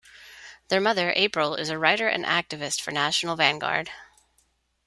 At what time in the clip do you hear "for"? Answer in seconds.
2.81-2.89